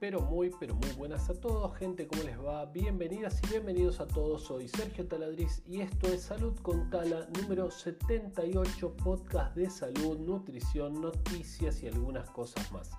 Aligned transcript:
pero 0.00 0.22
muy, 0.22 0.50
pero 0.58 0.74
muy 0.74 0.90
buenas 0.92 1.28
a 1.28 1.34
todos, 1.34 1.76
gente, 1.76 2.08
¿cómo 2.08 2.22
les 2.22 2.42
va? 2.42 2.64
Bienvenidas 2.64 3.38
y 3.44 3.50
bienvenidos 3.50 4.00
a 4.00 4.06
todos. 4.06 4.44
Soy 4.44 4.66
Sergio 4.66 5.06
Taladriz 5.06 5.62
y 5.68 5.82
esto 5.82 6.08
es 6.08 6.22
Salud 6.22 6.58
con 6.62 6.88
Tala 6.88 7.28
número 7.38 7.70
78, 7.70 8.96
podcast 8.96 9.54
de 9.54 9.68
salud, 9.68 10.18
nutrición, 10.18 11.02
noticias 11.02 11.82
y 11.82 11.88
algunas 11.88 12.30
cosas 12.30 12.72
más. 12.72 12.90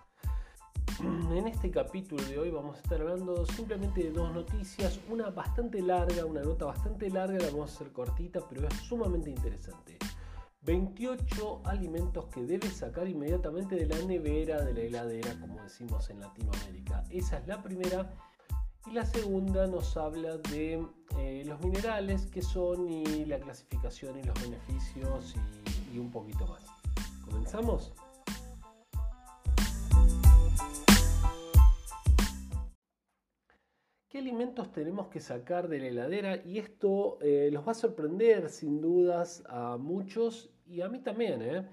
En 1.31 1.47
este 1.47 1.71
capítulo 1.71 2.21
de 2.23 2.37
hoy 2.37 2.51
vamos 2.51 2.77
a 2.77 2.81
estar 2.81 3.01
hablando 3.01 3.47
simplemente 3.47 4.03
de 4.03 4.11
dos 4.11 4.31
noticias, 4.31 4.99
una 5.09 5.31
bastante 5.31 5.81
larga, 5.81 6.23
una 6.25 6.43
nota 6.43 6.65
bastante 6.65 7.09
larga, 7.09 7.39
la 7.39 7.49
vamos 7.49 7.71
a 7.71 7.75
hacer 7.75 7.91
cortita, 7.91 8.41
pero 8.47 8.67
es 8.67 8.75
sumamente 8.75 9.31
interesante. 9.31 9.97
28 10.63 11.63
alimentos 11.65 12.25
que 12.27 12.43
debes 12.43 12.73
sacar 12.73 13.07
inmediatamente 13.07 13.75
de 13.75 13.87
la 13.87 13.97
nevera, 14.05 14.61
de 14.61 14.73
la 14.73 14.81
heladera, 14.81 15.39
como 15.39 15.59
decimos 15.63 16.07
en 16.11 16.19
Latinoamérica. 16.19 17.03
Esa 17.09 17.39
es 17.39 17.47
la 17.47 17.63
primera. 17.63 18.13
Y 18.85 18.91
la 18.91 19.05
segunda 19.05 19.65
nos 19.65 19.97
habla 19.97 20.37
de 20.37 20.85
eh, 21.17 21.43
los 21.45 21.59
minerales, 21.61 22.27
que 22.27 22.43
son 22.43 22.87
y 22.87 23.25
la 23.25 23.39
clasificación 23.39 24.19
y 24.19 24.23
los 24.23 24.39
beneficios 24.39 25.35
y, 25.93 25.97
un 25.97 26.11
poquito 26.11 26.45
más. 26.45 26.63
¿Comenzamos? 27.25 27.93
¿Qué 34.09 34.17
alimentos 34.17 34.71
tenemos 34.71 35.07
que 35.07 35.21
sacar 35.21 35.69
de 35.69 35.79
la 35.79 35.87
heladera? 35.87 36.45
Y 36.45 36.59
esto 36.59 37.17
eh, 37.21 37.49
los 37.51 37.65
va 37.65 37.71
a 37.71 37.75
sorprender 37.75 38.49
sin 38.49 38.81
dudas 38.81 39.43
a 39.47 39.77
muchos 39.77 40.50
y 40.71 40.81
a 40.81 40.89
mí 40.89 40.99
también. 40.99 41.41
¿eh? 41.41 41.67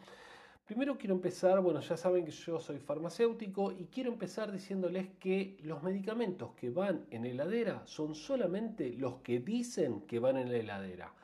Primero 0.67 0.99
quiero 0.99 1.15
empezar, 1.15 1.61
bueno, 1.61 1.81
ya 1.81 1.97
saben 1.97 2.25
que 2.25 2.31
yo 2.31 2.59
soy 2.59 2.79
farmacéutico 2.79 3.73
y 3.73 3.87
quiero 3.87 4.13
empezar 4.13 4.53
diciéndoles 4.53 5.09
que 5.19 5.57
los 5.63 5.83
medicamentos 5.83 6.53
que 6.55 6.71
van 6.71 7.07
en 7.11 7.25
heladera 7.25 7.83
son 7.87 8.15
solamente 8.15 8.93
los 8.93 9.19
que 9.19 9.41
dicen 9.41 10.03
que 10.03 10.19
van 10.19 10.37
en 10.37 10.51
la 10.51 10.59
heladera. 10.59 11.15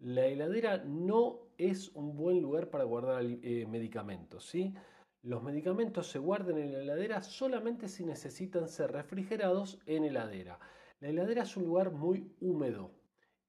La 0.00 0.26
heladera 0.26 0.78
no 0.78 1.40
es 1.58 1.90
un 1.94 2.16
buen 2.16 2.40
lugar 2.40 2.70
para 2.70 2.84
guardar 2.84 3.22
eh, 3.22 3.66
medicamentos, 3.68 4.46
¿sí? 4.46 4.74
Los 5.22 5.42
medicamentos 5.42 6.06
se 6.06 6.18
guardan 6.18 6.56
en 6.56 6.72
la 6.72 6.80
heladera 6.80 7.22
solamente 7.22 7.86
si 7.86 8.04
necesitan 8.06 8.66
ser 8.66 8.92
refrigerados 8.92 9.78
en 9.84 10.04
heladera. 10.04 10.58
La 11.00 11.10
heladera 11.10 11.42
es 11.42 11.54
un 11.58 11.64
lugar 11.64 11.92
muy 11.92 12.32
húmedo 12.40 12.90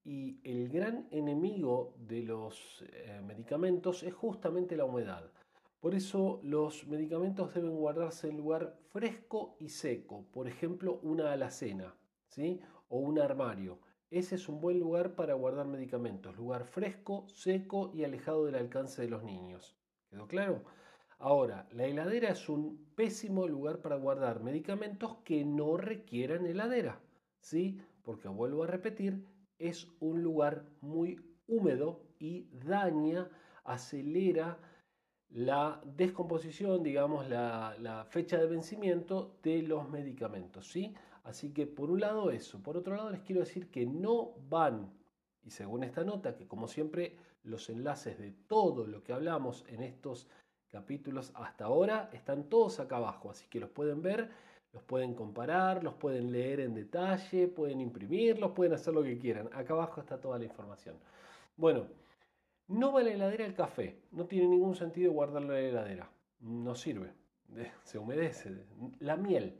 y 0.03 0.39
el 0.43 0.69
gran 0.69 1.07
enemigo 1.11 1.95
de 1.99 2.23
los 2.23 2.83
eh, 2.91 3.21
medicamentos 3.25 4.03
es 4.03 4.13
justamente 4.13 4.75
la 4.75 4.85
humedad. 4.85 5.31
Por 5.79 5.95
eso 5.95 6.39
los 6.43 6.87
medicamentos 6.87 7.53
deben 7.53 7.75
guardarse 7.75 8.29
en 8.29 8.37
lugar 8.37 8.77
fresco 8.91 9.55
y 9.59 9.69
seco, 9.69 10.25
por 10.31 10.47
ejemplo 10.47 10.99
una 11.01 11.31
alacena 11.31 11.95
¿sí? 12.27 12.61
o 12.89 12.99
un 12.99 13.19
armario. 13.19 13.79
Ese 14.09 14.35
es 14.35 14.49
un 14.49 14.59
buen 14.59 14.79
lugar 14.79 15.15
para 15.15 15.33
guardar 15.35 15.67
medicamentos, 15.67 16.35
lugar 16.35 16.65
fresco, 16.65 17.25
seco 17.29 17.91
y 17.93 18.03
alejado 18.03 18.45
del 18.45 18.55
alcance 18.55 19.01
de 19.01 19.09
los 19.09 19.23
niños. 19.23 19.75
¿Quedó 20.09 20.27
claro? 20.27 20.63
Ahora, 21.17 21.67
la 21.71 21.85
heladera 21.85 22.29
es 22.29 22.49
un 22.49 22.91
pésimo 22.95 23.47
lugar 23.47 23.79
para 23.79 23.95
guardar 23.95 24.41
medicamentos 24.41 25.17
que 25.23 25.45
no 25.45 25.77
requieran 25.77 26.45
heladera, 26.45 26.99
¿sí? 27.39 27.79
Porque 28.03 28.27
vuelvo 28.27 28.63
a 28.63 28.67
repetir, 28.67 29.23
es 29.61 29.87
un 29.99 30.23
lugar 30.23 30.65
muy 30.81 31.19
húmedo 31.47 32.01
y 32.19 32.47
daña, 32.65 33.29
acelera 33.63 34.57
la 35.29 35.81
descomposición, 35.85 36.83
digamos, 36.83 37.27
la, 37.29 38.05
fecha 38.09 38.37
de 38.37 38.47
vencimiento 38.47 39.37
de 39.43 39.61
los 39.61 39.89
medicamentos, 39.89 40.67
¿sí? 40.67 40.93
Así 41.23 41.53
que 41.53 41.67
por 41.67 41.89
un 41.91 42.01
lado 42.01 42.31
eso, 42.31 42.61
por 42.61 42.77
otro 42.77 42.95
lado 42.95 43.11
les 43.11 43.21
quiero 43.21 43.41
decir 43.41 43.69
que 43.69 43.85
no 43.85 44.33
van, 44.49 44.91
y 45.43 45.51
según 45.51 45.83
esta 45.83 46.03
nota, 46.03 46.35
que 46.35 46.47
como 46.47 46.67
siempre 46.67 47.15
los 47.43 47.69
enlaces 47.69 48.17
de 48.19 48.31
todo 48.31 48.87
lo 48.87 49.03
que 49.03 49.13
hablamos 49.13 49.63
en 49.67 49.83
estos 49.83 50.27
capítulos 50.67 51.31
hasta 51.35 51.65
ahora 51.65 52.09
están 52.13 52.49
todos 52.49 52.79
acá 52.79 52.97
abajo, 52.97 53.29
así 53.29 53.47
que 53.47 53.59
los 53.59 53.69
pueden 53.69 54.01
ver, 54.01 54.29
los 54.73 54.83
pueden 54.83 55.13
comparar, 55.13 55.83
los 55.83 55.95
pueden 55.95 56.31
leer 56.31 56.61
en 56.61 56.73
detalle, 56.73 57.47
pueden 57.47 57.81
imprimirlos, 57.81 58.51
pueden 58.51 58.73
hacer 58.73 58.93
lo 58.93 59.03
que 59.03 59.17
quieran. 59.17 59.49
Acá 59.53 59.73
abajo 59.73 59.99
está 60.01 60.19
toda 60.19 60.39
la 60.39 60.45
información. 60.45 60.97
Bueno, 61.57 61.87
no 62.67 62.93
va 62.93 63.03
la 63.03 63.11
heladera 63.11 63.45
el 63.45 63.53
café, 63.53 64.01
no 64.11 64.25
tiene 64.25 64.47
ningún 64.47 64.75
sentido 64.75 65.11
guardarlo 65.11 65.55
en 65.57 65.63
la 65.63 65.69
heladera, 65.69 66.11
no 66.39 66.75
sirve, 66.75 67.13
se 67.83 67.99
humedece. 67.99 68.65
La 68.99 69.17
miel, 69.17 69.59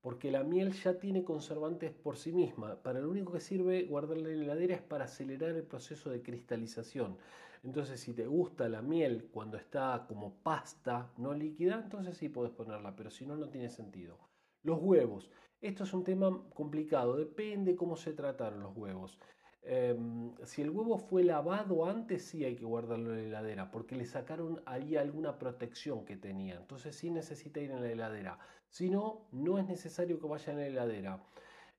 porque 0.00 0.30
la 0.30 0.44
miel 0.44 0.72
ya 0.72 0.98
tiene 0.98 1.24
conservantes 1.24 1.90
por 1.92 2.16
sí 2.16 2.32
misma. 2.32 2.76
Para 2.82 3.00
lo 3.00 3.10
único 3.10 3.32
que 3.32 3.40
sirve 3.40 3.84
guardarla 3.84 4.28
en 4.28 4.38
la 4.38 4.44
heladera 4.44 4.74
es 4.76 4.82
para 4.82 5.04
acelerar 5.04 5.50
el 5.50 5.64
proceso 5.64 6.10
de 6.10 6.22
cristalización. 6.22 7.18
Entonces, 7.64 8.00
si 8.00 8.12
te 8.12 8.26
gusta 8.26 8.68
la 8.68 8.82
miel 8.82 9.28
cuando 9.32 9.56
está 9.56 10.04
como 10.08 10.34
pasta, 10.42 11.12
no 11.16 11.32
líquida, 11.32 11.80
entonces 11.82 12.16
sí 12.16 12.28
puedes 12.28 12.52
ponerla, 12.52 12.96
pero 12.96 13.10
si 13.10 13.24
no, 13.26 13.36
no 13.36 13.48
tiene 13.48 13.68
sentido. 13.68 14.18
Los 14.62 14.78
huevos. 14.80 15.30
Esto 15.60 15.84
es 15.84 15.92
un 15.92 16.04
tema 16.04 16.42
complicado, 16.54 17.16
depende 17.16 17.76
cómo 17.76 17.96
se 17.96 18.12
trataron 18.12 18.62
los 18.62 18.76
huevos. 18.76 19.18
Em, 19.64 20.32
si 20.44 20.62
el 20.62 20.70
huevo 20.70 20.98
fue 20.98 21.22
lavado 21.22 21.86
antes, 21.86 22.24
sí 22.24 22.44
hay 22.44 22.56
que 22.56 22.64
guardarlo 22.64 23.10
en 23.10 23.16
la 23.16 23.22
heladera, 23.22 23.70
porque 23.70 23.94
le 23.94 24.04
sacaron 24.06 24.60
ahí 24.66 24.96
alguna 24.96 25.38
protección 25.38 26.04
que 26.04 26.16
tenía. 26.16 26.56
Entonces 26.56 26.96
sí 26.96 27.10
necesita 27.10 27.60
ir 27.60 27.70
en 27.70 27.80
la 27.80 27.90
heladera. 27.90 28.38
Si 28.68 28.90
no, 28.90 29.28
no 29.30 29.58
es 29.58 29.66
necesario 29.68 30.18
que 30.18 30.26
vaya 30.26 30.52
en 30.52 30.58
la 30.58 30.66
heladera. 30.66 31.22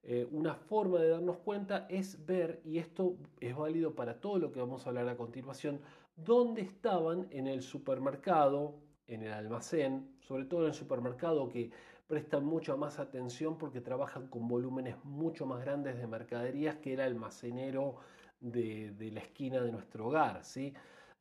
Eh, 0.03 0.27
una 0.31 0.55
forma 0.55 0.99
de 0.99 1.09
darnos 1.09 1.37
cuenta 1.39 1.85
es 1.89 2.25
ver, 2.25 2.61
y 2.63 2.77
esto 2.77 3.17
es 3.39 3.55
válido 3.55 3.95
para 3.95 4.19
todo 4.19 4.37
lo 4.37 4.51
que 4.51 4.59
vamos 4.59 4.85
a 4.85 4.89
hablar 4.89 5.09
a 5.09 5.17
continuación, 5.17 5.81
dónde 6.15 6.61
estaban 6.61 7.27
en 7.31 7.47
el 7.47 7.61
supermercado, 7.61 8.75
en 9.07 9.23
el 9.23 9.33
almacén, 9.33 10.15
sobre 10.21 10.45
todo 10.45 10.61
en 10.61 10.67
el 10.67 10.73
supermercado 10.73 11.49
que 11.49 11.71
prestan 12.07 12.45
mucha 12.45 12.75
más 12.75 12.99
atención 12.99 13.57
porque 13.57 13.81
trabajan 13.81 14.27
con 14.27 14.47
volúmenes 14.47 14.95
mucho 15.03 15.45
más 15.45 15.61
grandes 15.61 15.97
de 15.97 16.07
mercaderías 16.07 16.75
que 16.77 16.93
el 16.93 17.01
almacenero 17.01 17.97
de, 18.39 18.91
de 18.91 19.11
la 19.11 19.21
esquina 19.21 19.61
de 19.61 19.71
nuestro 19.71 20.07
hogar, 20.07 20.43
¿sí? 20.43 20.73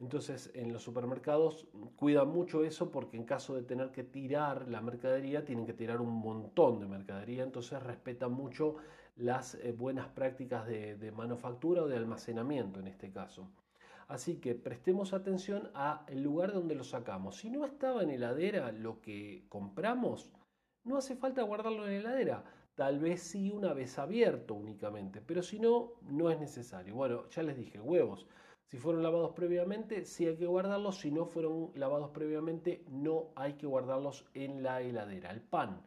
Entonces 0.03 0.51
en 0.55 0.73
los 0.73 0.83
supermercados 0.83 1.69
cuidan 1.95 2.29
mucho 2.29 2.65
eso 2.65 2.91
porque 2.91 3.17
en 3.17 3.25
caso 3.25 3.55
de 3.55 3.63
tener 3.63 3.93
que 3.93 4.03
tirar 4.03 4.69
la 4.69 4.81
mercadería 4.81 5.45
tienen 5.45 5.65
que 5.65 5.75
tirar 5.75 6.01
un 6.01 6.11
montón 6.11 6.81
de 6.81 6.89
mercadería, 6.89 7.45
entonces 7.45 7.81
respetan 7.81 8.33
mucho 8.33 8.77
las 9.15 9.55
eh, 9.55 9.73
buenas 9.73 10.09
prácticas 10.09 10.67
de, 10.67 11.13
manufactura 11.15 11.83
o 11.83 11.89
de 11.89 11.97
almacenamiento 11.97 12.81
en 12.81 12.89
este 12.89 13.13
caso. 13.13 13.49
Así 14.09 14.39
que 14.41 14.57
prestemos 14.57 15.13
atención 15.13 15.71
al 15.75 16.21
lugar 16.21 16.53
donde 16.53 16.75
lo 16.75 16.83
sacamos. 16.83 17.37
Si 17.37 17.49
no 17.49 17.65
estaba 17.65 18.03
en 18.03 18.11
heladera 18.11 18.73
lo 18.73 19.01
que 19.01 19.45
compramos, 19.49 20.33
no 20.85 20.97
hace 20.97 21.17
falta 21.17 21.43
guardarlo 21.43 21.87
en 21.87 21.95
heladera. 21.95 22.45
Tal 22.75 22.99
vez 22.99 23.23
sí 23.23 23.51
una 23.51 23.75
vez 23.75 23.99
abierto 23.99 24.55
únicamente, 24.55 25.21
pero 25.21 25.43
si 25.43 25.59
no, 25.59 25.93
no 26.03 26.31
es 26.31 26.41
necesario. 26.41 26.95
Bueno, 26.95 27.29
ya 27.29 27.43
les 27.43 27.57
dije, 27.57 27.79
huevos. 27.81 28.27
Si 28.65 28.79
fueron 28.79 29.03
lavados 29.03 29.33
previamente, 29.33 30.07
sí 30.07 30.27
hay 30.27 30.37
que 30.37 30.47
guardarlos. 30.47 30.99
Si 31.01 31.11
no 31.11 31.27
fueron 31.27 31.73
lavados 31.75 32.11
previamente, 32.11 32.85
no 32.89 33.33
hay 33.37 33.55
que 33.55 33.67
guardarlos 33.67 34.25
en 34.33 34.63
la 34.63 34.81
heladera. 34.81 35.31
El 35.31 35.43
pan. 35.43 35.83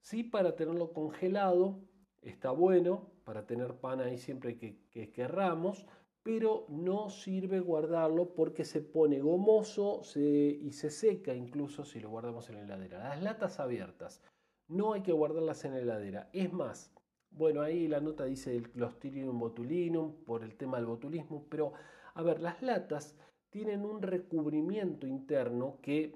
Sí, 0.00 0.22
para 0.22 0.54
tenerlo 0.54 0.92
congelado, 0.92 1.80
está 2.22 2.52
bueno, 2.52 3.10
para 3.24 3.44
tener 3.44 3.74
pan 3.74 4.00
ahí 4.00 4.18
siempre 4.18 4.56
que, 4.56 4.78
que 4.90 5.10
querramos, 5.10 5.84
pero 6.26 6.66
no 6.68 7.08
sirve 7.08 7.60
guardarlo 7.60 8.34
porque 8.34 8.64
se 8.64 8.80
pone 8.80 9.20
gomoso 9.20 10.02
y 10.16 10.72
se 10.72 10.90
seca 10.90 11.32
incluso 11.32 11.84
si 11.84 12.00
lo 12.00 12.10
guardamos 12.10 12.50
en 12.50 12.56
la 12.56 12.62
heladera. 12.62 12.98
Las 12.98 13.22
latas 13.22 13.60
abiertas, 13.60 14.24
no 14.66 14.92
hay 14.92 15.02
que 15.02 15.12
guardarlas 15.12 15.64
en 15.64 15.74
la 15.74 15.78
heladera. 15.78 16.28
Es 16.32 16.52
más, 16.52 16.90
bueno, 17.30 17.62
ahí 17.62 17.86
la 17.86 18.00
nota 18.00 18.24
dice 18.24 18.56
el 18.56 18.72
Clostridium 18.72 19.38
botulinum 19.38 20.24
por 20.24 20.42
el 20.42 20.56
tema 20.56 20.78
del 20.78 20.86
botulismo, 20.86 21.46
pero 21.48 21.74
a 22.14 22.22
ver, 22.24 22.40
las 22.42 22.60
latas 22.60 23.16
tienen 23.48 23.84
un 23.84 24.02
recubrimiento 24.02 25.06
interno 25.06 25.78
que 25.80 26.12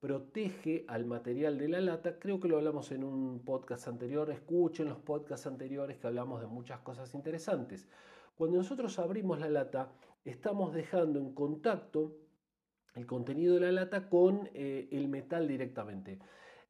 protege 0.00 0.86
al 0.88 1.04
material 1.04 1.58
de 1.58 1.68
la 1.68 1.82
lata. 1.82 2.18
Creo 2.18 2.40
que 2.40 2.48
lo 2.48 2.56
hablamos 2.56 2.92
en 2.92 3.04
un 3.04 3.40
podcast 3.44 3.88
anterior. 3.88 4.30
Escuchen 4.30 4.88
los 4.88 5.00
podcasts 5.00 5.46
anteriores 5.46 5.98
que 5.98 6.06
hablamos 6.06 6.40
de 6.40 6.46
muchas 6.46 6.80
cosas 6.80 7.14
interesantes. 7.14 7.86
Cuando 8.40 8.56
nosotros 8.56 8.98
abrimos 8.98 9.38
la 9.38 9.50
lata, 9.50 9.92
estamos 10.24 10.72
dejando 10.72 11.18
en 11.18 11.34
contacto 11.34 12.16
el 12.94 13.06
contenido 13.06 13.52
de 13.56 13.60
la 13.60 13.70
lata 13.70 14.08
con 14.08 14.48
eh, 14.54 14.88
el 14.92 15.08
metal 15.08 15.46
directamente. 15.46 16.20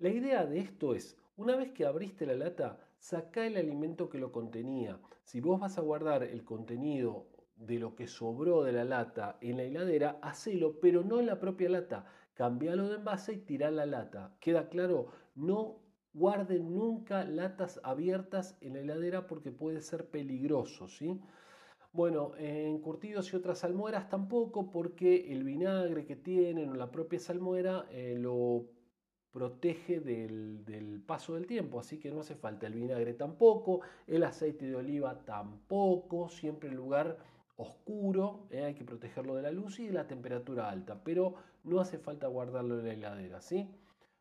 La 0.01 0.09
idea 0.09 0.47
de 0.47 0.59
esto 0.59 0.97
es, 0.97 1.17
una 1.37 1.55
vez 1.55 1.71
que 1.71 1.87
abriste 1.87 2.27
la 2.27 2.35
lata, 2.35 2.81
saca 2.99 3.47
el 3.47 3.57
alimento 3.57 4.09
que 4.09 4.19
lo 4.19 4.33
contenía. 4.33 4.99
Si 5.23 5.41
vos 5.41 5.61
vas 5.61 5.79
a 5.79 5.83
guardar 5.83 6.25
el 6.25 6.43
contenido 6.43 7.29
de 7.55 7.79
lo 7.79 7.95
que 7.95 8.09
sobró 8.09 8.65
de 8.65 8.73
la 8.73 8.85
lata 8.85 9.39
en 9.41 9.59
la 9.59 9.63
heladera, 9.63 10.19
hacelo, 10.23 10.81
pero 10.81 11.05
no 11.05 11.21
en 11.21 11.27
la 11.27 11.39
propia 11.39 11.69
lata. 11.69 12.05
Cambialo 12.35 12.89
de 12.89 12.97
envase 12.97 13.35
y 13.35 13.39
tirá 13.43 13.71
la 13.71 13.87
lata. 13.87 14.35
¿Queda 14.41 14.69
claro? 14.71 15.13
No 15.37 15.85
guarden 16.15 16.75
nunca 16.75 17.25
latas 17.25 17.81
abiertas 17.85 18.59
en 18.61 18.73
la 18.73 18.81
heladera 18.81 19.29
porque 19.29 19.53
puede 19.53 19.81
ser 19.83 20.11
peligroso, 20.11 20.89
¿sí? 20.89 21.21
Bueno, 21.93 22.33
en 22.39 22.79
curtidos 22.81 23.33
y 23.33 23.37
otras 23.37 23.59
salmueras 23.59 24.09
tampoco 24.09 24.71
porque 24.71 25.33
el 25.33 25.43
vinagre 25.43 26.07
que 26.07 26.15
tienen 26.15 26.71
o 26.71 26.75
la 26.75 26.93
propia 26.93 27.19
salmuera 27.19 27.87
eh, 27.91 28.15
lo 28.17 28.69
protege 29.33 30.01
del, 30.01 31.03
paso 31.05 31.35
del 31.35 31.47
tiempo, 31.47 31.81
así 31.81 31.99
que 31.99 32.13
no 32.13 32.21
hace 32.21 32.37
falta 32.37 32.69
el 32.69 32.75
vinagre 32.75 33.15
tampoco, 33.15 33.81
el 34.07 34.23
aceite 34.23 34.67
de 34.67 34.77
oliva 34.77 35.25
tampoco, 35.25 36.29
siempre 36.29 36.69
en 36.69 36.77
lugar 36.77 37.19
oscuro, 37.57 38.47
eh, 38.51 38.65
hay 38.65 38.75
que 38.75 38.85
protegerlo 38.85 39.35
de 39.35 39.43
la 39.43 39.51
luz 39.51 39.81
y 39.81 39.87
de 39.87 39.93
la 39.93 40.07
temperatura 40.07 40.71
alta, 40.71 41.03
pero 41.03 41.35
no 41.65 41.81
hace 41.81 41.99
falta 41.99 42.29
guardarlo 42.29 42.79
en 42.79 42.87
la 42.87 42.93
heladera, 42.93 43.41
¿sí? 43.41 43.69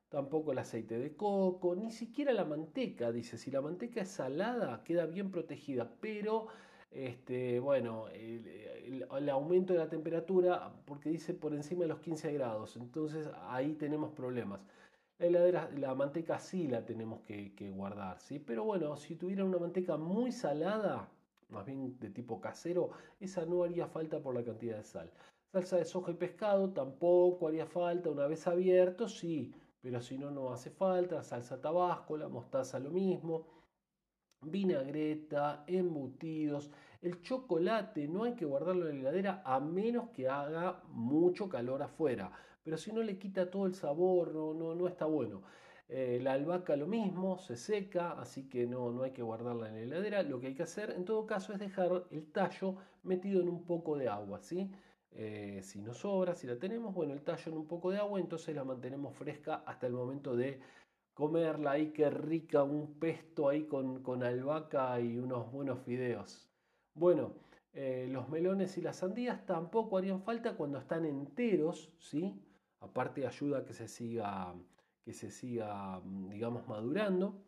Tampoco 0.09 0.51
el 0.51 0.57
aceite 0.57 0.97
de 0.97 1.15
coco, 1.15 1.75
ni 1.75 1.91
siquiera 1.91 2.33
la 2.33 2.45
manteca, 2.45 3.11
dice, 3.11 3.37
si 3.37 3.51
la 3.51 3.61
manteca 3.61 4.01
es 4.01 4.09
salada 4.09 4.83
queda 4.83 5.05
bien 5.05 5.29
protegida, 5.31 5.91
pero 6.01 6.47
este, 6.91 7.59
bueno, 7.59 8.07
el, 8.09 9.29
aumento 9.29 9.73
de 9.73 9.79
la 9.79 9.89
temperatura, 9.89 10.73
porque 10.85 11.09
dice 11.09 11.33
por 11.33 11.53
encima 11.53 11.83
de 11.83 11.89
los 11.89 11.99
15 11.99 12.33
grados, 12.33 12.75
entonces 12.77 13.29
ahí 13.47 13.73
tenemos 13.73 14.11
problemas. 14.11 14.61
La 15.19 15.27
heladera, 15.27 15.69
la 15.77 15.93
manteca 15.95 16.39
sí 16.39 16.67
la 16.67 16.85
tenemos 16.85 17.21
que, 17.21 17.71
guardar, 17.75 18.19
¿sí? 18.19 18.39
Pero 18.39 18.63
bueno, 18.63 18.95
si 18.97 19.15
tuviera 19.15 19.43
una 19.45 19.57
manteca 19.57 19.97
muy 19.97 20.31
salada, 20.31 21.09
más 21.49 21.65
bien 21.65 21.99
de 21.99 22.09
tipo 22.09 22.39
casero, 22.39 22.91
esa 23.19 23.45
no 23.45 23.63
haría 23.63 23.87
falta 23.87 24.19
por 24.21 24.33
la 24.35 24.43
cantidad 24.43 24.77
de 24.77 24.83
sal. 24.83 25.11
Salsa 25.51 25.77
de 25.77 25.85
soja 25.85 26.11
y 26.11 26.15
pescado 26.15 26.69
tampoco 26.71 27.47
haría 27.47 27.65
falta, 27.65 28.09
una 28.09 28.27
vez 28.27 28.47
abierto 28.47 29.09
sí, 29.09 29.53
pero 29.81 30.01
si 30.01 30.17
no, 30.17 30.29
no 30.31 30.51
hace 30.51 30.69
falta. 30.69 31.23
Salsa 31.23 31.61
tabasco, 31.61 32.17
la 32.17 32.27
mostaza 32.27 32.79
lo 32.79 32.91
mismo. 32.91 33.45
Vinagreta, 34.41 35.63
embutidos. 35.67 36.71
El 37.01 37.21
chocolate 37.21 38.07
no 38.07 38.23
hay 38.23 38.35
que 38.35 38.45
guardarlo 38.45 38.89
en 38.89 38.95
la 38.95 39.09
heladera 39.09 39.41
a 39.45 39.59
menos 39.59 40.09
que 40.09 40.27
haga 40.27 40.81
mucho 40.89 41.47
calor 41.47 41.81
afuera 41.81 42.31
pero 42.63 42.77
si 42.77 42.91
no 42.91 43.01
le 43.01 43.17
quita 43.17 43.49
todo 43.49 43.65
el 43.65 43.73
sabor, 43.73 44.33
no, 44.33 44.53
no, 44.53 44.75
no 44.75 44.87
está 44.87 45.05
bueno. 45.05 45.41
Eh, 45.87 46.19
la 46.21 46.33
albahaca 46.33 46.75
lo 46.75 46.85
mismo, 46.85 47.39
se 47.39 47.57
seca, 47.57 48.11
así 48.11 48.47
que 48.47 48.67
no, 48.67 48.91
no 48.91 49.01
hay 49.01 49.11
que 49.11 49.23
guardarla 49.23 49.69
en 49.69 49.73
la 49.73 49.81
heladera. 49.81 50.21
Lo 50.21 50.39
que 50.39 50.47
hay 50.47 50.55
que 50.55 50.63
hacer 50.63 50.91
en 50.91 51.03
todo 51.03 51.25
caso 51.25 51.51
es 51.51 51.59
dejar 51.59 52.05
el 52.11 52.31
tallo 52.31 52.75
metido 53.01 53.41
en 53.41 53.49
un 53.49 53.65
poco 53.65 53.97
de 53.97 54.07
agua, 54.07 54.39
¿sí? 54.39 54.69
Eh, 55.11 55.61
si 55.63 55.81
nos 55.81 55.97
sobra, 55.97 56.35
si 56.35 56.45
la 56.45 56.59
tenemos, 56.59 56.93
bueno, 56.93 57.13
el 57.13 57.23
tallo 57.23 57.51
en 57.51 57.57
un 57.57 57.65
poco 57.65 57.89
de 57.89 57.97
agua, 57.97 58.19
entonces 58.19 58.55
la 58.55 58.63
mantenemos 58.63 59.15
fresca 59.15 59.63
hasta 59.65 59.87
el 59.87 59.93
momento 59.93 60.35
de 60.35 60.59
comerla. 61.19 61.71
Ahí 61.71 61.91
qué 61.91 62.09
rica, 62.09 62.63
un 62.63 62.97
pesto 62.97 63.49
ahí 63.49 63.65
con, 63.65 64.01
con 64.01 64.23
albahaca 64.23 64.99
y 65.01 65.17
unos 65.17 65.51
buenos 65.51 65.79
fideos. 65.81 66.49
Bueno, 66.93 67.33
eh, 67.73 68.07
los 68.09 68.29
melones 68.29 68.77
y 68.77 68.81
las 68.81 68.95
sandías 68.97 69.45
tampoco 69.45 69.97
harían 69.97 70.21
falta 70.21 70.55
cuando 70.55 70.77
están 70.79 71.05
enteros, 71.05 71.91
¿sí? 71.99 72.41
Aparte 72.79 73.27
ayuda 73.27 73.59
a 73.59 73.65
que 73.65 73.73
se 73.73 73.89
siga, 73.89 74.55
que 75.03 75.13
se 75.13 75.29
siga 75.29 75.99
mm, 75.99 76.29
digamos, 76.29 76.65
madurando. 76.69 77.43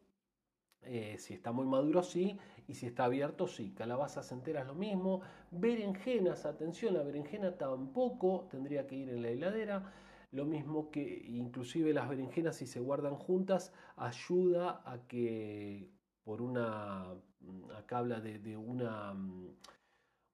Eh, 0.82 1.16
si 1.18 1.34
está 1.34 1.54
muy 1.54 1.66
maduro, 1.66 2.04
sí. 2.04 2.38
Y 2.68 2.74
si 2.76 2.88
está 2.88 3.06
abierto, 3.06 3.48
sí. 3.48 3.74
Calabazas 3.74 4.32
enteras, 4.34 4.68
lo 4.68 4.76
mismo. 4.76 5.22
Berenjenas, 5.52 6.46
atención, 6.46 6.94
la 6.96 7.04
berenjena 7.04 7.58
tampoco 7.58 8.48
tendría 8.52 8.86
que 8.86 8.96
ir 8.96 9.10
en 9.10 9.22
la 9.22 9.30
heladera. 9.30 9.94
Lo 10.32 10.46
mismo 10.46 10.92
que 10.92 11.24
inclusive 11.28 11.94
las 11.94 12.08
berenjenas 12.08 12.56
si 12.56 12.66
se 12.66 12.80
guardan 12.80 13.16
juntas 13.16 13.74
ayuda 13.98 14.82
a 14.86 15.06
que 15.08 15.90
por 16.24 16.42
una, 16.42 17.14
mm, 17.42 17.72
acá 17.72 17.98
habla 18.00 18.22
de, 18.22 18.56
una, 18.56 19.14
mm, 19.14 19.56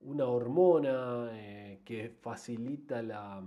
una 0.02 0.26
hormona 0.28 1.30
eh, 1.34 1.82
que 1.84 2.10
facilita 2.10 3.02
la, 3.02 3.44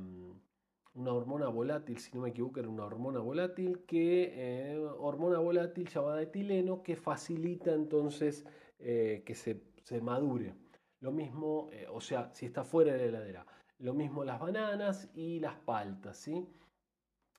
una 0.94 1.12
hormona 1.12 1.48
volátil, 1.48 1.98
si 1.98 2.12
no 2.16 2.22
me 2.22 2.30
equivoco, 2.30 2.58
era 2.58 2.68
una 2.68 2.84
hormona 2.84 3.20
volátil, 3.20 3.84
que, 3.86 4.32
eh, 4.34 4.78
hormona 4.98 5.38
volátil 5.38 5.88
llamada 5.88 6.20
etileno, 6.22 6.82
que 6.82 6.96
facilita 6.96 7.72
entonces 7.72 8.44
eh, 8.80 9.22
que 9.24 9.34
se, 9.36 9.62
madure. 10.02 10.54
Lo 11.00 11.12
mismo, 11.12 11.70
o 11.92 12.00
sea, 12.00 12.30
si 12.34 12.46
está 12.46 12.64
fuera 12.64 12.92
de 12.92 12.98
la 12.98 13.06
heladera. 13.06 13.46
Lo 13.80 13.94
mismo 13.94 14.24
las 14.24 14.38
bananas 14.38 15.10
y 15.14 15.40
las 15.40 15.56
paltas, 15.56 16.18
¿sí? 16.18 16.46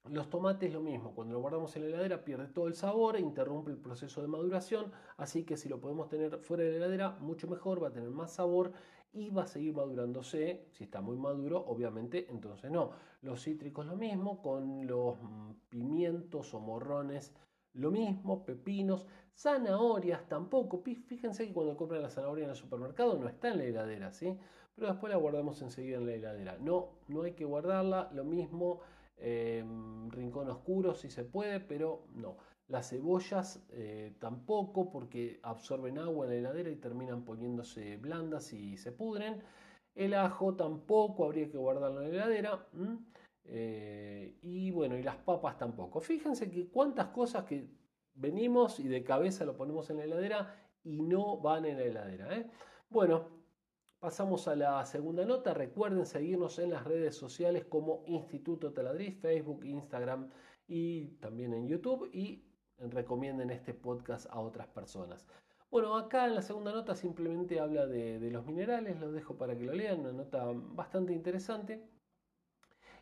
Los 0.10 0.30
tomates 0.32 0.74
lo 0.74 0.82
mismo, 0.82 1.14
cuando 1.14 1.36
lo 1.36 1.42
guardamos 1.42 1.76
en 1.76 1.84
la 1.84 1.90
heladera 1.90 2.24
pierde 2.24 2.48
todo 2.48 2.68
el 2.68 2.74
sabor 2.74 3.16
e 3.16 3.20
interrumpe 3.20 3.70
el 3.70 3.78
proceso 3.78 4.22
de 4.22 4.28
maduración, 4.28 4.92
así 5.18 5.44
que 5.44 5.56
si 5.56 5.70
lo 5.70 5.80
podemos 5.80 6.10
tener 6.10 6.40
fuera 6.40 6.64
de 6.64 6.72
la 6.72 6.78
heladera, 6.78 7.12
mucho 7.20 7.48
mejor, 7.48 7.84
va 7.84 7.90
a 7.90 7.94
tener 7.94 8.10
más 8.10 8.34
sabor 8.34 8.74
y 9.14 9.30
va 9.30 9.44
a 9.44 9.48
seguir 9.48 9.76
madurándose. 9.76 10.66
Si 10.72 10.84
está 10.86 11.02
muy 11.02 11.18
maduro, 11.18 11.64
obviamente, 11.68 12.26
entonces 12.32 12.72
no. 12.72 12.92
Los 13.22 13.44
cítricos 13.44 13.86
lo 13.86 13.96
mismo, 13.96 14.42
con 14.42 14.88
los 14.88 15.18
pimientos 15.70 16.54
o 16.56 16.60
morrones 16.60 17.36
lo 17.74 17.92
mismo, 17.92 18.44
pepinos, 18.44 19.06
zanahorias 19.36 20.28
tampoco. 20.28 20.82
Fíjense 20.82 21.48
que 21.48 21.54
cuando 21.54 21.78
compran 21.78 22.02
la 22.02 22.10
zanahoria 22.10 22.46
en 22.46 22.50
el 22.50 22.56
supermercado 22.56 23.18
no 23.18 23.28
está 23.28 23.50
en 23.50 23.58
la 23.60 23.64
heladera, 23.66 24.12
¿sí? 24.12 24.38
Pero 24.76 24.88
después 24.88 25.12
la 25.12 25.18
guardamos 25.18 25.62
enseguida 25.62 25.98
en 25.98 26.06
la 26.06 26.14
heladera. 26.14 26.58
No, 26.60 27.00
no 27.08 27.24
hay 27.24 27.34
que 27.34 27.46
guardarla, 27.46 28.10
lo 28.14 28.24
mismo, 28.24 28.82
em, 29.18 30.10
rincón 30.10 30.50
oscuro 30.50 30.96
si 30.96 31.10
se 31.10 31.24
puede, 31.24 31.60
pero 31.60 32.08
no. 32.14 32.38
Las 32.68 32.90
cebollas 32.90 33.66
eh, 33.72 34.16
tampoco 34.20 34.90
porque 34.90 35.40
absorben 35.44 35.98
agua 35.98 36.26
en 36.26 36.32
la 36.32 36.38
heladera 36.38 36.70
y 36.70 36.78
terminan 36.78 37.26
poniéndose 37.26 37.98
blandas 37.98 38.54
y 38.54 38.78
se 38.78 38.94
pudren. 38.94 39.44
El 39.94 40.14
ajo 40.14 40.56
tampoco 40.56 41.26
habría 41.26 41.50
que 41.50 41.58
guardarlo 41.58 42.02
en 42.02 42.12
la 42.12 42.16
heladera. 42.16 42.68
Eh, 43.44 44.38
y 44.42 44.72
bueno, 44.72 44.98
y 44.98 45.04
las 45.04 45.18
papas 45.18 45.58
tampoco. 45.58 46.00
Fíjense 46.00 46.50
que 46.50 46.70
cuántas 46.70 47.08
cosas 47.08 47.44
que 47.44 47.68
venimos 48.14 48.80
y 48.80 48.88
de 48.88 49.04
cabeza 49.04 49.46
lo 49.46 49.58
ponemos 49.58 49.90
en 49.90 49.98
la 49.98 50.04
heladera 50.06 50.56
y 50.84 51.02
no 51.02 51.38
van 51.38 51.66
en 51.66 51.78
la 51.78 51.84
heladera. 51.84 52.38
¿eh? 52.38 52.50
Bueno, 52.90 53.41
pasamos 54.02 54.48
a 54.48 54.56
la 54.56 54.84
segunda 54.86 55.24
nota. 55.26 55.54
Recuerden 55.54 56.06
seguirnos 56.06 56.58
en 56.58 56.72
las 56.72 56.84
redes 56.84 57.16
sociales 57.16 57.66
como 57.66 58.04
Instituto 58.08 58.74
Taladriz, 58.74 59.18
Facebook, 59.22 59.64
Instagram 59.64 60.30
y 60.68 61.10
también 61.20 61.54
en 61.54 61.68
YouTube. 61.68 62.10
Y 62.12 62.44
recomienden 62.80 63.52
este 63.52 63.76
podcast 63.76 64.26
a 64.32 64.40
otras 64.40 64.68
personas. 64.68 65.28
Bueno, 65.70 65.96
acá 65.96 66.26
en 66.26 66.34
la 66.34 66.42
segunda 66.42 66.74
nota 66.74 66.96
simplemente 66.96 67.60
habla 67.60 67.86
de, 67.86 68.20
los 68.32 68.46
minerales, 68.46 69.00
los 69.00 69.14
dejo 69.14 69.38
para 69.38 69.56
que 69.56 69.64
lo 69.64 69.74
lean, 69.74 70.00
una 70.00 70.12
nota 70.12 70.46
bastante 70.52 71.14
interesante. 71.14 71.88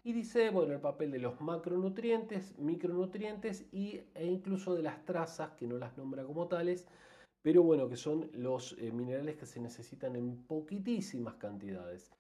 Y 0.04 0.12
dice, 0.12 0.50
bueno, 0.50 0.74
el 0.74 0.82
papel 0.82 1.12
de 1.12 1.20
los 1.20 1.40
macronutrientes, 1.40 2.60
micronutrientes 2.60 3.68
y, 3.72 4.02
e 4.14 4.26
incluso 4.26 4.76
de 4.76 4.84
las 4.84 5.04
trazas, 5.06 5.52
que 5.54 5.66
no 5.66 5.78
las 5.78 5.98
nombra 5.98 6.26
como 6.26 6.48
tales, 6.48 6.88
pero 7.42 7.64
bueno, 7.64 7.88
que 7.88 7.96
son 7.96 8.30
los 8.34 8.76
eh, 8.80 8.92
minerales 8.92 9.36
que 9.38 9.46
se 9.46 9.60
necesitan 9.60 10.16
en 10.16 10.44
poquitísimas 10.44 11.36
cantidades. 11.36 12.12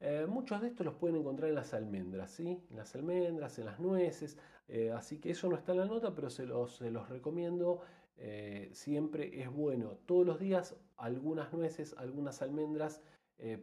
Eh, 0.00 0.26
muchos 0.28 0.60
de 0.60 0.68
estos 0.68 0.86
los 0.86 0.94
pueden 0.94 1.16
encontrar 1.16 1.48
en 1.48 1.56
las 1.56 1.74
almendras, 1.74 2.30
¿sí? 2.30 2.62
En 2.70 2.76
las 2.76 2.94
almendras, 2.94 3.58
en 3.58 3.64
las 3.64 3.80
nueces, 3.80 4.38
eh, 4.68 4.92
así 4.92 5.18
que 5.18 5.30
eso 5.30 5.48
no 5.48 5.56
está 5.56 5.72
en 5.72 5.78
la 5.78 5.86
nota, 5.86 6.14
pero 6.14 6.30
se 6.30 6.46
los, 6.46 6.80
los 6.80 7.08
recomiendo. 7.08 7.80
Siempre 8.72 9.40
es 9.40 9.48
bueno, 9.48 9.96
todos 10.04 10.26
los 10.26 10.40
días, 10.40 10.74
algunas 10.96 11.52
nueces, 11.52 11.94
algunas 11.98 12.42
almendras, 12.42 13.00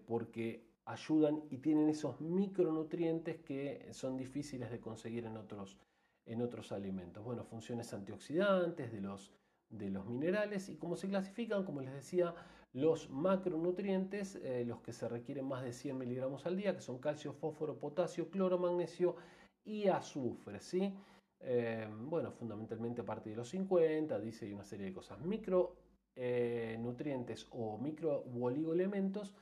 porque 0.07 0.65
ayudan 0.85 1.43
y 1.49 1.57
tienen 1.57 1.89
esos 1.89 2.21
micronutrientes 2.21 3.37
que 3.41 3.89
son 3.91 4.15
difíciles 4.15 4.71
de 4.71 4.79
conseguir 4.79 5.25
en 5.25 5.35
otros, 5.35 5.77
en 6.25 6.41
otros 6.41 6.71
alimentos. 6.71 7.21
Bueno, 7.21 7.43
funciones 7.43 7.93
antioxidantes 7.93 8.93
de 8.93 9.01
los, 9.01 9.33
de 9.77 9.89
los 9.89 10.05
minerales 10.05 10.69
y 10.69 10.75
cómo 10.75 10.95
se 10.95 11.07
clasifican, 11.07 11.63
como 11.63 11.81
les 11.81 11.93
decía, 11.93 12.35
los 12.75 13.09
macronutrientes, 13.09 14.35
eh, 14.43 14.63
los 14.65 14.81
que 14.81 14.91
se 14.91 15.07
requieren 15.07 15.45
más 15.45 15.63
de 15.63 15.71
100 15.71 15.97
miligramos 15.97 16.45
al 16.45 16.57
día, 16.57 16.75
que 16.75 16.81
son 16.81 16.99
calcio, 16.99 17.31
fósforo, 17.31 17.79
potasio, 17.79 18.29
cloro, 18.29 18.57
magnesio 18.57 19.15
y 19.63 19.87
azufre. 19.87 20.59
¿sí? 20.59 20.93
Eh, 21.39 21.87
bueno, 22.01 22.33
fundamentalmente 22.33 22.99
a 23.01 23.05
partir 23.05 23.31
de 23.31 23.37
los 23.37 23.47
50, 23.49 24.19
dice, 24.19 24.45
y 24.45 24.53
una 24.53 24.65
serie 24.65 24.87
de 24.87 24.93
cosas. 24.93 25.21
Micronutrientes 25.21 27.43
eh, 27.43 27.47
o 27.51 27.77
micro 27.77 28.25
oligoelementos, 28.41 29.33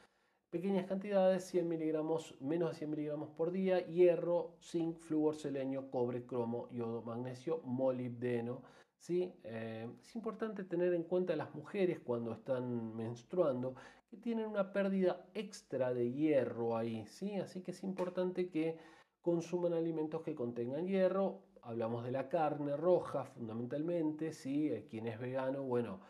pequeñas 0.51 0.85
cantidades, 0.85 1.43
100 1.45 1.67
miligramos, 1.67 2.35
menos 2.39 2.69
de 2.69 2.75
100 2.75 2.91
miligramos 2.91 3.31
por 3.31 3.51
día, 3.51 3.79
hierro, 3.87 4.57
zinc, 4.61 4.99
flúor, 4.99 5.35
selenio, 5.35 5.89
cobre, 5.89 6.27
cromo, 6.27 6.69
yodo, 6.69 7.01
magnesio, 7.01 7.61
molibdeno 7.63 8.61
¿sí? 9.03 9.33
Eh, 9.43 9.89
es 10.01 10.15
importante 10.15 10.63
tener 10.63 10.93
en 10.93 11.03
cuenta 11.03 11.35
las 11.35 11.53
mujeres 11.53 11.99
cuando 11.99 12.31
están 12.31 12.95
menstruando 12.95 13.75
que 14.09 14.15
tienen 14.17 14.45
una 14.45 14.71
pérdida 14.71 15.25
extra 15.33 15.93
de 15.93 16.11
hierro 16.11 16.77
ahí, 16.77 17.05
¿sí? 17.07 17.35
así 17.35 17.61
que 17.61 17.71
es 17.71 17.83
importante 17.83 18.49
que 18.49 18.77
consuman 19.21 19.73
alimentos 19.73 20.21
que 20.23 20.35
contengan 20.35 20.87
hierro. 20.87 21.43
hablamos 21.63 22.05
de 22.05 22.11
la 22.11 22.29
carne 22.29 22.75
roja 22.77 23.23
fundamentalmente, 23.25 24.33
¿sí? 24.33 24.69
Quien 24.89 25.07
es 25.07 25.17
vegano, 25.17 25.63
bueno, 25.63 26.01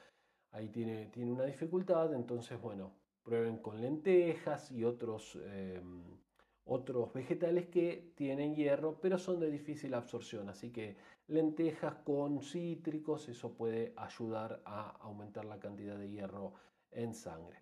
ahí 0.51 0.69
tiene, 0.69 1.07
tiene 1.07 1.31
una 1.31 1.45
dificultad, 1.45 2.13
entonces, 2.15 2.59
bueno, 2.59 2.91
prueben 3.23 3.57
con 3.57 3.79
lentejas 3.79 4.71
y 4.71 4.83
otros, 4.83 5.38
em, 5.45 6.17
otros 6.65 7.13
vegetales 7.13 7.67
que 7.67 8.13
tienen 8.15 8.55
hierro, 8.55 9.00
pero 9.01 9.17
son 9.17 9.39
de 9.39 9.51
difícil 9.51 9.93
absorción, 9.93 10.50
así 10.50 10.72
que 10.72 10.96
lentejas 11.27 11.96
con 12.05 12.41
cítricos, 12.41 13.27
eso 13.29 13.53
puede 13.53 13.93
ayudar 13.98 14.62
a 14.65 14.91
aumentar 15.01 15.46
la 15.46 15.60
cantidad 15.60 15.98
de 15.98 16.10
hierro 16.10 16.53
en 16.91 17.13
sangre. 17.13 17.58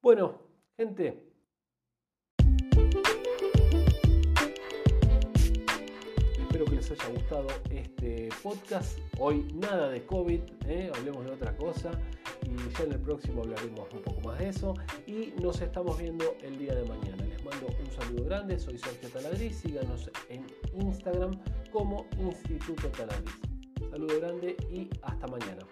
Bueno, 0.00 0.38
gente, 0.76 1.28
espero 6.38 6.64
que 6.64 6.76
les 6.76 6.90
haya 6.90 7.08
gustado 7.08 7.46
este 7.70 8.28
podcast. 8.42 8.98
Hoy 9.18 9.52
nada 9.54 9.90
de 9.90 10.06
COVID, 10.06 10.40
¿eh? 10.66 10.90
hablemos 10.94 11.24
de 11.24 11.32
otra 11.32 11.56
cosa 11.56 11.90
y 12.42 12.56
ya 12.76 12.84
en 12.84 12.92
el 12.92 13.00
próximo 13.00 13.42
hablaremos 13.42 13.92
un 13.92 14.02
poco 14.02 14.20
más 14.22 14.38
de 14.38 14.48
eso. 14.48 14.74
Y 15.06 15.34
nos 15.42 15.60
estamos 15.60 15.98
viendo 15.98 16.36
el 16.42 16.58
día 16.58 16.74
de 16.74 16.88
mañana. 16.88 17.27
Mando 17.48 17.66
un 17.66 17.90
saludo 17.90 18.24
grande, 18.24 18.58
soy 18.58 18.76
Sergio 18.76 19.08
Taladriz, 19.08 19.56
síganos 19.56 20.10
en 20.28 20.46
Instagram 20.74 21.30
como 21.72 22.06
Instituto 22.18 22.88
Taladriz. 22.88 23.40
Saludo 23.90 24.20
grande 24.20 24.56
y 24.70 24.90
hasta 25.02 25.26
mañana. 25.26 25.64